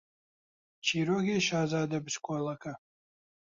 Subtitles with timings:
[0.85, 2.73] چیرۆکی شازادە بچکۆڵەکە